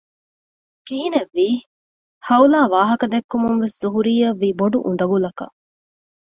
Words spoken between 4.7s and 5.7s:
އުނދަގުލަކަށް